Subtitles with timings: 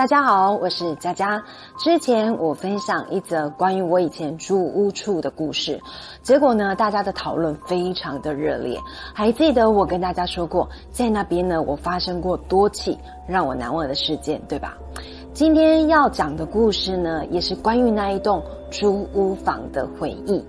[0.00, 1.44] 大家好，我是佳佳。
[1.76, 5.78] 之前我分享一则关于我以前住屋处的故事，
[6.22, 8.80] 结果呢，大家的讨论非常的热烈。
[9.12, 14.74] 还记得我跟大家说过，在那边呢，我发生过多起让我难忘的事件，对吧？
[15.34, 20.42] 今天要讲的故事呢，也是关于那一栋租屋房的回忆。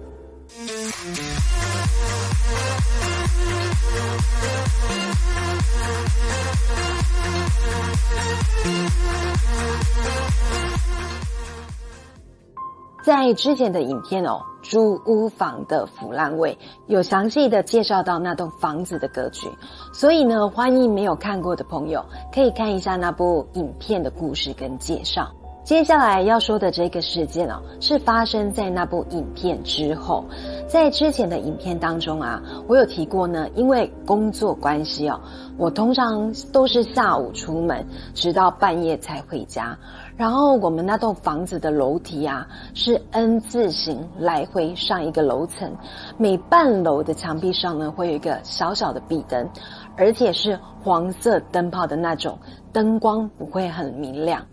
[13.04, 19.50] 在之前的影片哦，租屋房的腐烂味有详细的介绍到那栋房子的格局，
[19.92, 25.32] 所以呢，欢迎没有看过的朋友可以看一下那部影片的故事跟介绍。
[25.64, 30.26] 接下来要说的这个事件哦，是发生在那部影片之后。
[30.68, 35.20] 在之前的影片当中啊，我有提过呢，因为工作关系哦，
[35.58, 37.86] 我通常都是下午出门，
[38.16, 39.78] 直到半夜才回家。
[40.18, 45.72] 然后我们那栋房子的楼梯啊，是 N 字形来回上一个楼层，
[46.18, 49.48] 每半楼的墙壁上呢，会有一个小小的壁灯，
[49.96, 52.40] 而且是黄色灯泡的那种，
[52.74, 54.44] 灯光不会很明亮。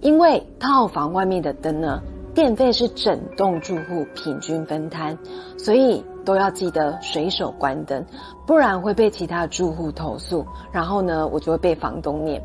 [0.00, 2.00] 因为套房外面的灯呢，
[2.34, 5.16] 电费是整栋住户平均分摊，
[5.58, 8.04] 所以都要记得随手关灯，
[8.46, 10.44] 不然会被其他住户投诉。
[10.70, 12.42] 然后呢，我就会被房东念。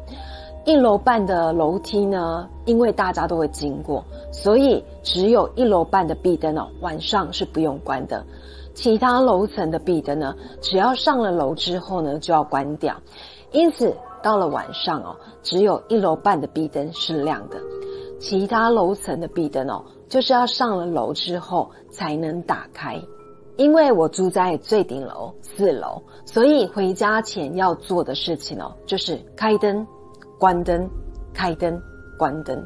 [0.66, 8.24] 一楼半的楼梯呢，因为大家都会经过，所以只有一楼半的壁灯哦，晚上是不用关的。
[8.74, 12.96] 其他楼层的壁灯呢，只要上了楼之后呢，就要关掉。
[13.52, 13.94] 因此。
[14.24, 17.60] 到了晚上哦，只有一楼半的壁灯是亮的，
[18.20, 23.02] 其他楼层的壁灯哦，就是要上了楼之后才能打开。
[23.58, 29.86] 因为我住在最顶楼四楼，所以回家前要做的事情哦，就是开灯、
[30.40, 30.90] 关灯、
[31.34, 31.80] 开灯、
[32.18, 32.66] 关灯。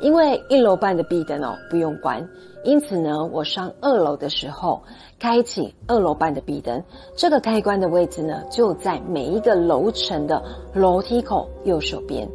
[0.00, 2.26] 因为一楼半的壁灯哦不用关，
[2.64, 4.82] 因此呢，我上二楼的时候
[5.18, 6.82] 开启二楼半的壁灯，
[7.14, 10.42] 这个开关的位置呢就在每一个楼层的
[10.72, 12.26] 楼梯口右手边，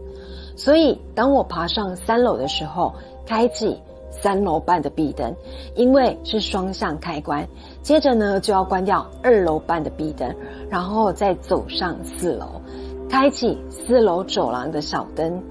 [0.56, 2.94] 所以当我爬上三楼的时候，
[3.25, 3.79] 开启
[4.12, 5.35] 三楼半的壁灯，
[5.75, 7.47] 因为是双向开关，
[7.81, 10.34] 接着呢就要关掉二楼半的壁灯，
[10.69, 12.62] 然后再走上四楼。
[13.07, 15.41] 开启四楼走廊的小灯，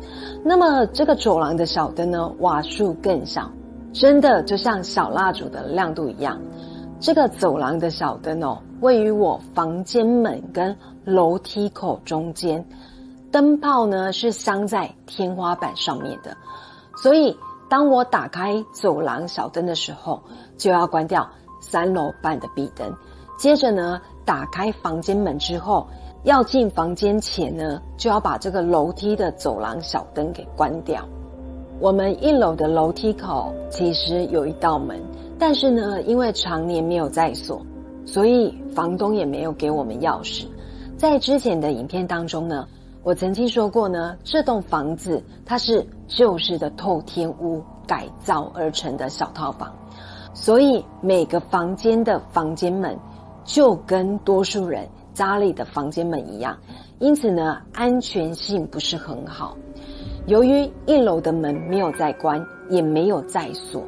[0.45, 3.51] 那么这个走廊的小灯呢，瓦数更小，
[3.93, 6.41] 真的就像小蜡烛的亮度一样。
[7.01, 12.65] 这个走廊的小灯哦，位于我房间门跟楼梯口中间，
[13.31, 16.37] 灯泡呢是镶在天花板上面的，
[16.97, 17.37] 所以
[17.69, 20.23] 当我打开走廊小灯的时候，
[20.59, 21.29] 就要关掉
[21.61, 22.95] 三楼半的壁灯，
[23.39, 25.87] 接着呢打开房间门之后。
[26.25, 31.07] 要进房间前呢，就要把这个楼梯的走廊小灯给关掉。
[31.79, 34.99] 我们一楼的楼梯口其实有一道门，
[35.39, 37.61] 但是呢，因为常年没有在锁，
[38.07, 40.47] 所以房东也没有给我们钥匙。
[40.97, 42.67] 在之前的影片当中呢，
[43.03, 49.71] 我曾经说过呢，这栋房子它是旧式的透天屋改造而成的小套房，
[50.33, 52.99] 所以每个房间的房间门
[53.45, 54.89] 就跟多数人。
[55.15, 56.59] 家里的房间门一样，
[56.99, 59.57] 因此呢，安全性不是很好。
[60.27, 63.83] 由于一楼的门没有在关，也没有在锁，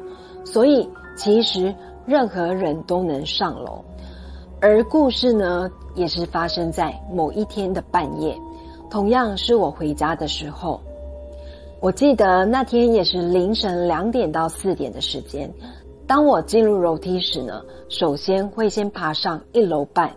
[0.45, 1.73] 所以其实
[2.05, 3.83] 任何人都能上楼。
[4.61, 8.35] 而故事呢，也是发生在某一天的半夜，
[8.89, 10.79] 同样是我回家的时候。
[11.79, 15.51] 我记得那天也是凌晨两点到四点的时间。
[16.07, 20.11] 当我进入楼梯时呢，首先会先爬上一楼半。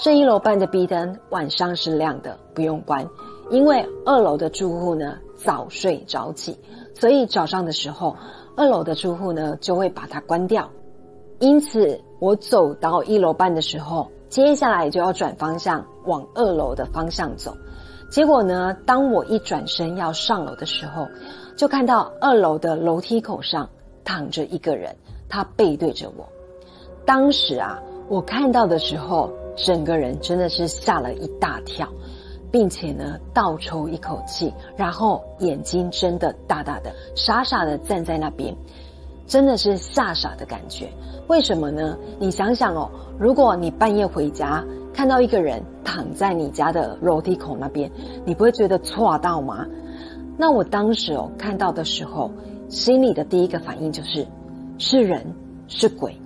[0.00, 3.04] 这一楼半的壁灯晚上是亮的，不用关，
[3.50, 6.56] 因为二楼的住户呢早睡早起，
[6.94, 8.16] 所以早上的时候，
[8.56, 10.70] 二楼的住户呢就会把它关掉。
[11.40, 17.52] 因此，我走到一楼半的时候，接下来就要转方向往二楼的方向走。
[18.08, 21.08] 结果呢，当我一转身要上楼的时候，
[21.56, 23.68] 就看到二楼的楼梯口上
[24.04, 24.94] 躺着一个人，
[25.28, 26.24] 他背对着我。
[27.04, 29.28] 当时啊，我看到的时候。
[29.64, 31.88] 整个人真的是吓了一大跳，
[32.50, 38.56] 并且呢倒抽一口气，然后眼睛睁得大大的，傻傻的站在那边，
[39.26, 40.88] 真的是吓傻的感觉。
[41.26, 41.98] 为什么呢？
[42.18, 42.88] 你想想哦，
[43.18, 44.64] 如果你半夜回家
[44.94, 47.90] 看到一个人躺在你家的楼梯口那边，
[48.24, 49.66] 你不会觉得错到吗？
[50.36, 52.30] 那我当时哦看到的时候，
[52.68, 54.26] 心里的第一个反应就是
[54.78, 55.26] 是人
[55.66, 56.16] 是鬼，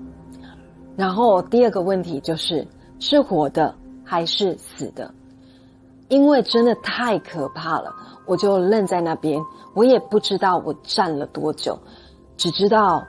[0.96, 2.66] 然后第二个问题就是。
[3.04, 5.12] 是活的还是死的？
[6.08, 7.92] 因为真的太可怕了，
[8.26, 9.42] 我就愣在那边，
[9.74, 11.76] 我也不知道我站了多久，
[12.36, 13.02] 只知道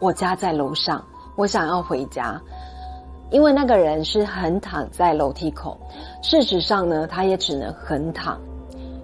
[0.00, 1.04] 我家在楼上，
[1.36, 2.40] 我想要回家。
[3.30, 5.78] 因为那个人是横躺在楼梯口，
[6.22, 8.40] 事实上呢，他也只能横躺。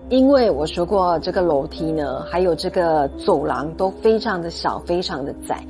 [0.09, 5.63] 因为我说过，这个楼梯呢，还有这个走廊都非常的小，非常的窄，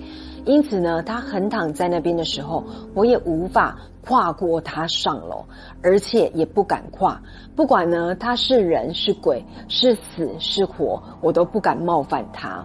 [0.44, 2.64] 因此呢，他横躺在那边的时候，
[2.94, 5.44] 我也无法跨过他上楼，
[5.82, 7.20] 而且也不敢跨。
[7.54, 12.64] 不管呢，他是人是鬼，是死是活，我都不敢冒犯他。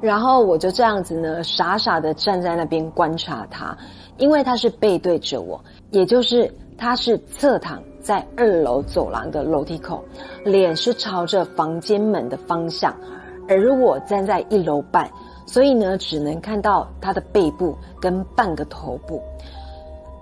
[0.00, 3.76] 然后我就这样子呢，傻傻的站在那边观察他，
[4.18, 10.04] 因为他是背对着我，也就是他是侧躺在二楼走廊的楼梯口，
[10.44, 12.94] 脸是朝着房间门的方向，
[13.48, 15.10] 而我站在一楼半，
[15.46, 19.22] 所以呢，只能看到他的背部跟半个头部，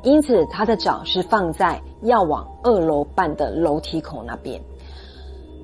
[0.03, 4.61] 因此他的脚是放在要往二楼半的楼梯口那边。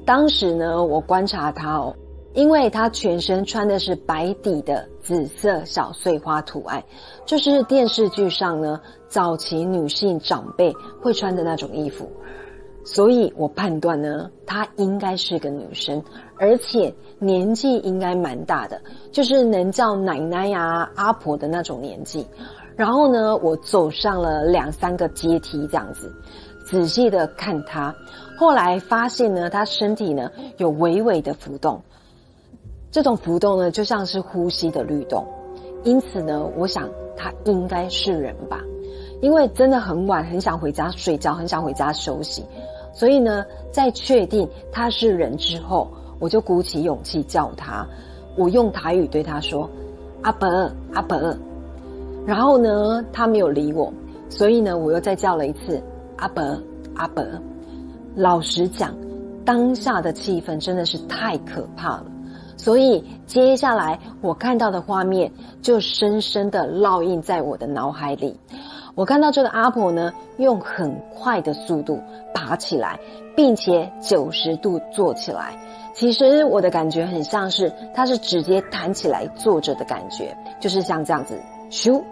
[0.04, 1.94] 当时呢，我观察他哦。
[2.34, 6.80] 因为他全身穿的是白底的紫色小碎花图案，
[7.24, 10.72] 就是电视剧上呢早期女性长辈
[11.02, 12.08] 会穿的那种衣服，
[12.90, 16.02] 所以我判断呢，她应该是个女生，
[16.38, 18.80] 而且年纪应该蛮大的，
[19.12, 22.26] 就是能叫奶奶呀、阿婆的那种年纪。
[22.76, 26.10] 然后呢，我走上了两三个阶梯这样子，
[26.64, 27.94] 仔细的看她，
[28.38, 31.82] 后来发现呢，她身体呢有微微的浮动。
[32.90, 35.26] 这种浮动呢，就像是呼吸的律动，
[35.84, 36.88] 因此呢，我想
[37.18, 38.62] 他应该是人吧，
[39.20, 42.42] 因为真的很晚，很想回家睡觉，很想回家休息，
[42.92, 45.88] 所以呢，在确定他是人之后，
[46.18, 47.86] 我就鼓起勇气叫他，
[48.36, 49.68] 我用台语对他说
[50.22, 50.48] ：“阿伯，
[50.92, 51.36] 阿伯。”
[52.26, 53.92] 然后呢，他没有理我，
[54.28, 55.82] 所以呢，我又再叫了一次
[56.18, 56.42] ：“阿伯，
[56.94, 57.24] 阿伯。”
[58.16, 58.92] 老实讲，
[59.44, 62.06] 当下的气氛真的是太可怕了。
[62.56, 65.30] 所以接下来我看到的画面
[65.62, 68.36] 就深深的烙印在我的脑海里。
[68.98, 72.02] 我看到这个阿婆呢，用很快的速度
[72.34, 72.98] 爬起来，
[73.36, 75.56] 并且九十度坐起来。
[75.94, 81.40] 其实我的感觉很像是，她是直接弹起来坐着的感觉，就是像这样子，
[81.70, 82.02] 咻，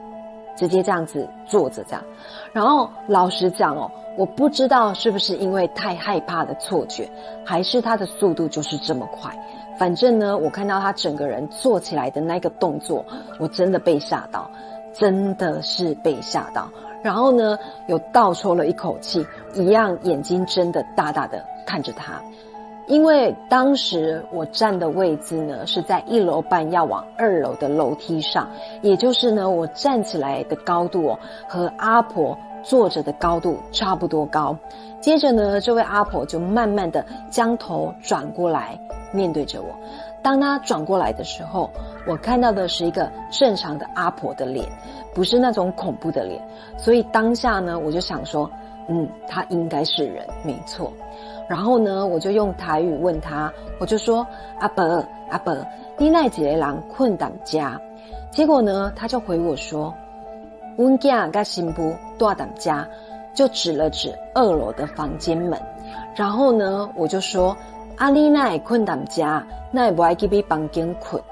[0.54, 2.04] 直接这样子坐着这样。
[2.52, 7.10] 然后老实讲哦，我不知道是不是因为太害怕的错觉，
[7.44, 9.36] 还是她的速度就是这么快。
[9.76, 13.04] 反正呢，我看到她整个人坐起来的那个动作，
[13.40, 14.48] 我真的被吓到，
[14.98, 16.68] 真的是被吓到。
[17.02, 17.56] 然后呢，
[17.86, 22.20] 又倒抽了一口气，一样眼睛睁得大大的看着他。
[22.88, 28.48] 因为当时我站的位置呢是在一楼半要往二楼的楼梯上，
[28.80, 34.56] 也就是呢我站起来的高度哦和阿婆坐着的高度差不多高。
[35.00, 38.78] 接着呢，这位阿婆就慢慢的将头转过来。
[39.12, 39.68] 面对着我，
[40.26, 41.70] 当他转过来的时候，
[42.04, 44.66] 我看到的是一个正常的阿婆的脸，
[45.14, 46.44] 不是那种恐怖的脸。
[46.76, 48.50] 所以当下呢，我就想说，
[48.88, 50.92] 嗯，他应该是人，没错。
[51.48, 54.26] 然后呢，我就用台语问他，我就说
[54.58, 54.82] ：“阿伯，
[55.30, 55.56] 阿伯，
[55.96, 57.80] 你那几个人困胆家？”
[58.32, 59.94] 结果呢，他就回我说
[60.78, 62.84] ：“温家跟新妇大胆家。”
[63.32, 65.56] 就指了指二楼的房间门。
[66.16, 67.56] 然后呢，我就说。
[67.96, 71.22] 阿丽奈困当家，那也不爱给别房间困。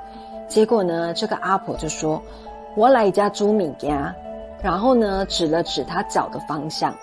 [0.48, 2.20] 结果呢，这个阿婆就说
[2.74, 4.14] ：“我来家租米家。”
[4.62, 6.94] 然后呢，指了指他脚的方向。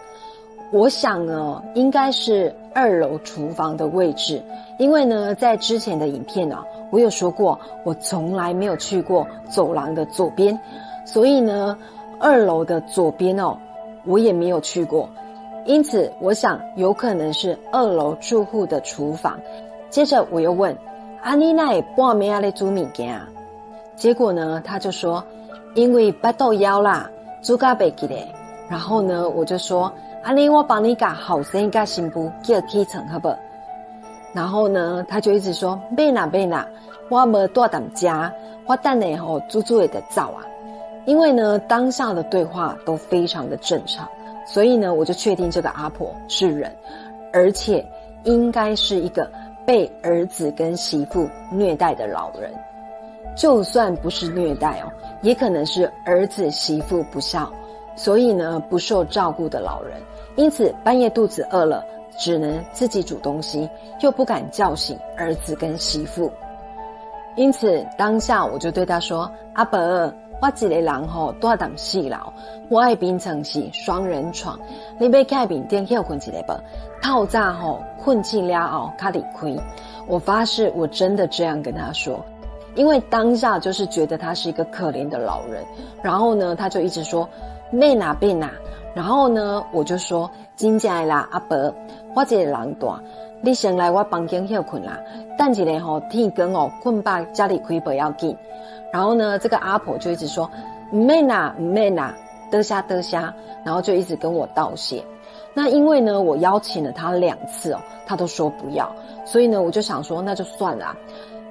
[0.72, 4.42] 我想呢，应该是二楼厨房的位置，
[4.80, 10.58] 因为呢，在之前的影片啊，我有说过，我从来没有去过走廊的左边，
[11.06, 11.78] 所以呢，
[12.20, 13.56] 二楼的左边哦，
[14.06, 15.08] 我也没有去过。
[15.66, 19.40] 因此，我想有可能是二楼住户的厨房。
[19.90, 20.76] 接着我又问
[21.22, 23.20] ：“阿妮奈半夜来煮米件？”
[23.96, 25.24] 结果呢，他就说
[25.76, 27.10] ：“因为不到腰啦，
[27.44, 28.28] 煮咖白记嘞。”
[28.68, 29.92] 然后呢，我就说
[30.24, 33.32] ：“阿妮，我帮你搞好生一个新妇叫起床好不？”
[34.34, 36.68] 然后呢，他就一直说：“别啦别啦，
[37.10, 38.34] 我没多胆家，
[38.66, 40.42] 我等下后煮煮的早啊。”
[41.06, 44.08] 因为呢，当下的对话都非常的正常。
[44.52, 46.76] 所以呢，我就确定这个阿婆是人，
[47.32, 47.86] 而且
[48.26, 49.32] 应该是一个
[49.66, 52.52] 被儿子跟媳妇虐待的老人。
[53.34, 54.92] 就算不是虐待哦，
[55.22, 57.50] 也可能是儿子媳妇不孝，
[57.96, 59.98] 所以呢不受照顾的老人。
[60.36, 61.82] 因此半夜肚子饿了，
[62.18, 63.70] 只能自己煮东西，
[64.02, 66.30] 又不敢叫醒儿子跟媳妇。
[67.38, 72.18] 因此当下我就对他说：“阿伯，我一个人吼住当四楼，
[72.68, 74.60] 我爱变成是双人床，
[74.98, 76.54] 你要盖面顶休困一个不？
[77.00, 79.56] 透早吼困起了后，卡离开。
[80.08, 82.20] 我发誓，我真的这样跟他说，
[82.74, 85.64] 因为当下就是觉得他是一个可怜的老人。
[86.02, 87.30] 然后呢，他就一直说
[87.72, 88.52] 妹哪妹哪。
[88.96, 91.56] 然后呢，我就说真正啦，阿伯，
[92.16, 92.92] 我一个人住，
[93.42, 95.00] 你先来我房间休困啦。
[95.38, 98.36] 等一下吼天光哦，困罢家里开不要紧。
[98.92, 100.50] 然后呢，这个阿婆就一直说
[100.92, 102.14] 唔妹哪唔妹哪，
[102.52, 103.34] 得下得下，
[103.64, 105.04] 然后就一直跟我道谢。
[105.54, 108.90] 那因为呢，我邀请了他两次哦，他都说不要，
[109.26, 110.96] 所以呢，我就想说那就算了。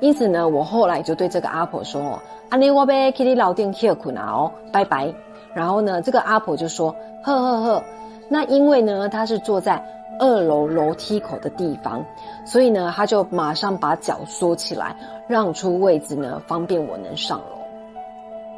[0.01, 2.19] 因此呢，我后来就对这个阿婆说：“哦，
[2.51, 5.13] 阿尼我被去你老店歇困啊哦，拜拜。”
[5.53, 7.83] 然后呢，这个阿婆就说：“呵呵呵。”
[8.29, 9.83] 那因为呢，他是坐在
[10.21, 12.05] 二楼楼梯口的地方，
[12.45, 14.95] 所以呢，他就马上把脚缩起来，
[15.27, 17.57] 让出位置呢，方便我能上楼。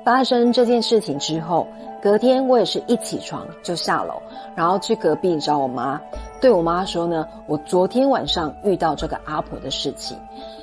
[0.04, 1.66] 发生这件事情之后。
[2.02, 4.20] 隔天我也是一起床就下楼，
[4.56, 6.00] 然后去隔壁找我妈，
[6.40, 10.18] 对我妈说呢，我昨天晚上遇到这个阿婆的事情，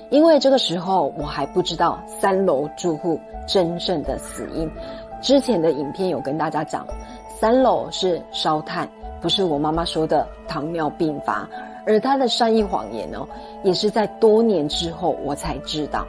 [0.10, 4.70] 因为这个时候我还不知道三楼住户真正的死因。
[5.22, 6.86] 之前的影片有跟大家讲，
[7.40, 8.86] 三楼是烧炭，
[9.22, 11.48] 不是我妈妈说的糖尿病发，
[11.86, 13.28] 而她的善意谎言哦，
[13.64, 16.06] 也是在多年之后我才知道。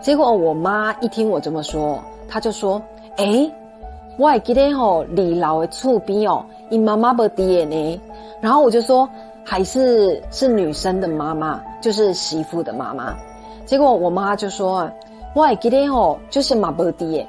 [0.00, 2.80] 结果我妈一听我这么说，她就说
[3.16, 3.50] ：“哎。”
[4.18, 8.00] 我还记得吼，李老的厝边哦，因妈妈不爹呢，
[8.38, 9.08] 然后我就说
[9.42, 13.16] 还是是女生的妈妈，就是媳妇的妈妈。
[13.64, 14.90] 结果我妈就说，
[15.34, 17.26] 我还记得吼，就是妈不爹。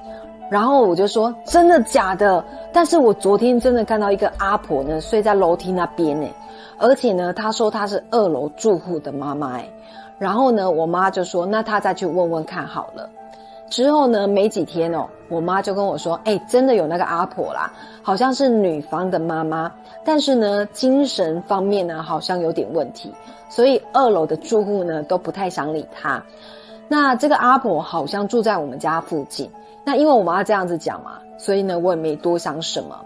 [0.52, 2.44] 然后我就说真的假的？
[2.74, 6.28] 但是我昨天真的看到一个阿婆呢，睡在楼梯那边呢，
[6.78, 9.66] 而且呢，她说她是二楼住户的妈妈哎。
[10.20, 13.10] 然后呢，我妈就说那她再去问问看好了。
[13.70, 19.72] 之后呢，没几天哦，我妈就跟我说：“哎，真的有那个阿婆啦，好像是女方的妈妈，
[20.04, 23.10] 但是呢，精神方面呢，好像有点问题，
[23.48, 26.22] 所以二楼的住户呢都不太想理她。
[26.92, 29.50] 那这个阿婆好像住在我们家附近。
[29.86, 33.00] 那因为我妈这样子讲嘛，所以呢，我也没多想什么。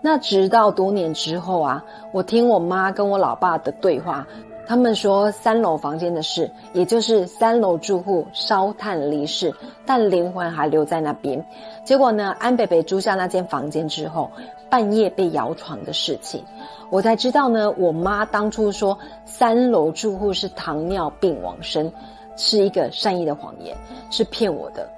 [0.00, 4.24] 那直到多年之后啊，我听我妈跟我老爸的对话。”
[4.66, 9.52] 他们说三楼房间的事，也就是三楼住户烧炭离世，
[9.84, 11.44] 但灵魂还留在那边。
[11.84, 14.30] 结果呢，安北北租下那间房间之后，
[14.70, 16.42] 半夜被摇床的事情，
[16.88, 17.70] 我才知道呢。
[17.72, 21.92] 我妈当初说三楼住户是糖尿病往生，
[22.36, 23.76] 是一个善意的谎言，
[24.10, 24.88] 是骗我的。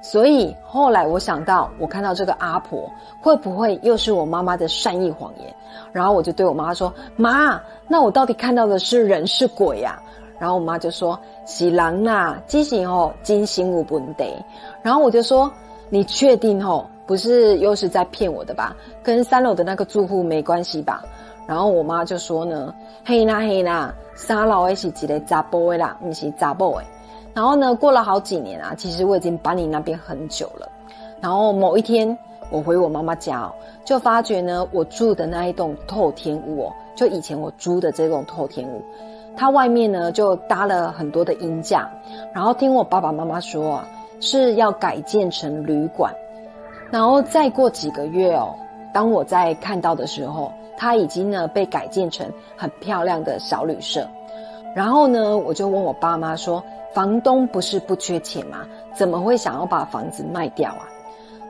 [0.00, 2.90] 所以后来我想到，我看到这个阿婆，
[3.20, 5.54] 会不会又是我妈妈的善意谎言？
[5.92, 10.00] 然后我就对我妈说：“妈，那我到底看到的是人是鬼呀？”
[10.38, 14.24] 然后我妈就说：“喜郎呐，记性哦，金星无不得。”
[14.82, 15.50] 然后我就说
[15.90, 18.76] ：“你确定哦，不是又是在骗我的吧？
[19.02, 21.02] 跟三楼的那个住户没关系吧？”
[21.48, 22.74] 然后我妈就说呢
[23.06, 26.84] ：“嘿啦嘿啦，三楼也是一个杂波的啦，不是杂 boy。”
[27.32, 30.68] 然后呢，过了好几年啊，其实我已经搬离那边很久了。
[31.22, 32.16] 然后某一天，
[32.50, 33.52] 我回我妈妈家哦，
[33.82, 38.82] 就发觉呢，我住的那一栋透天屋哦，就以前我租的这栋透天屋，
[39.34, 41.88] 它外面呢就搭了很多的阴架。
[42.34, 43.88] 然后听我爸爸妈妈说啊，
[44.20, 46.12] 是要改建成旅馆。
[46.90, 48.54] 然后再过几个月哦，
[48.92, 52.26] 当我在看到的时候，它已经呢被改建成
[52.56, 54.08] 很漂亮的小旅社。
[54.74, 56.62] 然后呢，我就问我爸妈说。
[56.94, 58.66] 房东不是不缺钱吗？
[58.94, 60.88] 怎么会想要把房子卖掉啊？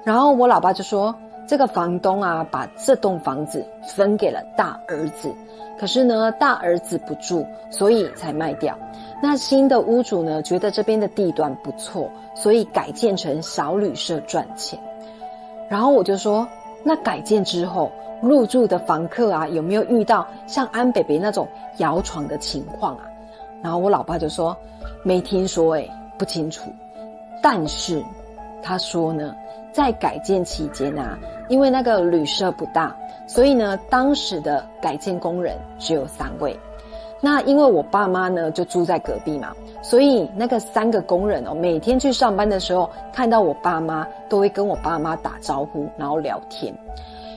[0.04, 1.14] 然后我老爸就说
[1.46, 5.32] ：“这个房东啊，把这栋房子分给了大儿子，
[5.78, 8.76] 可是呢，大儿子不住，所以才卖掉。
[9.22, 14.78] 那新的屋主呢，觉得这边的地段不错，所以改建成小旅社赚钱。
[15.70, 16.46] 然后我就说：
[16.82, 17.90] 那改建之后
[18.22, 21.46] 入住的房客啊，有没有遇到像安北北那种
[21.78, 23.02] 摇床的情况啊？
[23.62, 24.56] 然后我老爸就说。”
[25.04, 26.68] 没听说哎，不清楚。
[27.40, 28.02] 但是
[28.60, 29.34] 他说呢，
[29.72, 31.16] 在改建期间啊，
[31.48, 32.94] 因为那个旅社不大，
[33.26, 36.58] 所以呢，当时的改建工人只有三位。
[37.20, 46.74] 那因为我爸妈呢就住在隔壁嘛，所以那个三个工人哦，每天去上班的时候，看到我爸妈都会跟我爸妈打招呼，然后聊天。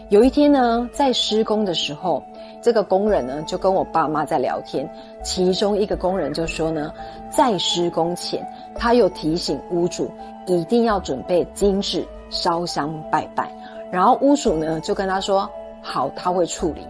[0.10, 2.24] 有一天呢，在施工的时候。
[2.64, 4.88] 这个工人呢，就跟我爸妈在聊天，
[5.24, 6.94] 其中一个工人就说呢，
[7.28, 10.12] 在施工前，他又提醒屋主
[10.46, 13.52] 一定要准备金纸烧香拜拜，
[13.90, 15.50] 然后屋主呢就跟他说
[15.82, 16.86] 好，他会处理。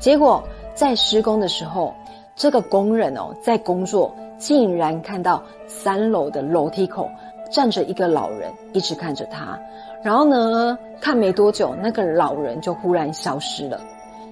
[0.00, 0.42] 结果
[0.74, 1.94] 在施工的时候，
[2.34, 7.08] 这个工人哦在工作，竟然看到三楼的楼梯口
[7.50, 9.58] 站着一个老人，一直看着他，
[10.02, 13.80] 然后呢，看没多久，那个老人就忽然消失了，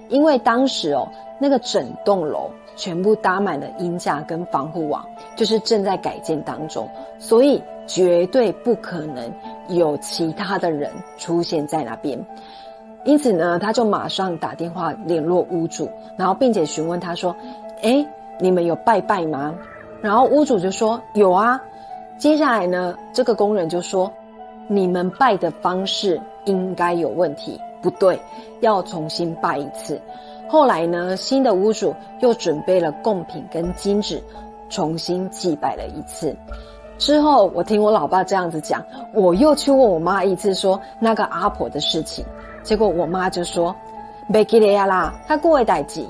[0.09, 1.07] 因为当时哦，
[1.39, 5.05] 那个整栋楼全部搭满了鹰架跟防护网，
[5.35, 6.89] 就是正在改建当中，
[7.19, 9.31] 所以绝对不可能
[9.67, 12.19] 有其他的人出现在那边。
[13.03, 17.35] 因此呢，他就马上打电话联络屋主，然后并且询问他说
[17.81, 18.05] ：“哎，
[18.39, 19.53] 你们有拜拜吗？”
[20.01, 21.61] 然后屋主就说：“有啊。”
[22.17, 24.11] 接下来呢，这个工人就说。
[24.67, 28.17] 你们拜的方式应该有问题，不对，
[28.61, 29.99] 要重新拜一次。
[30.47, 34.23] 后来呢，新的屋主又准备了贡品跟金纸，
[34.69, 36.33] 重新祭拜了一次。
[36.97, 38.81] 之后，我听我老爸这样子讲，
[39.13, 42.23] 我又去问我妈一次，说那个阿婆的事情。
[42.63, 43.75] 结果我妈就说
[44.27, 46.07] ：“没给你呀啦，他过会代记。”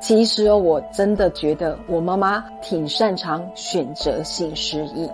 [0.00, 5.08] 其实哦，我真的觉得我妈妈挺擅长选择性失忆。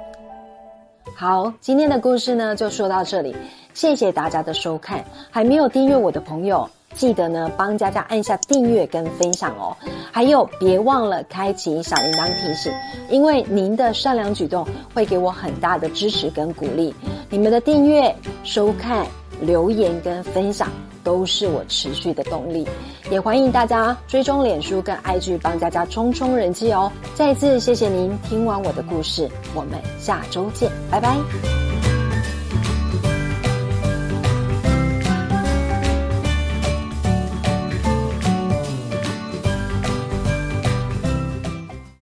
[1.17, 3.35] 好，今天的故事呢就说到这里，
[3.75, 5.05] 谢谢大家的收看。
[5.31, 9.77] 还没有订阅我的朋友，记得呢帮佳佳按下订阅跟分享哦。
[10.13, 12.73] 还有别忘了开启小铃铛提醒，
[13.11, 16.95] 因为您的善良举动会给我很大的支持跟鼓励。
[17.29, 18.15] 你们的订阅、
[18.45, 19.07] 收看、
[19.41, 20.69] 留言跟分享
[21.07, 22.67] 都是我持续的动力。
[23.09, 26.91] 也欢迎大家追踪脸书跟 IG 帮佳佳冲冲人气哦！
[27.15, 31.66] 再次谢谢您听完我的故事，我们下周见，拜拜。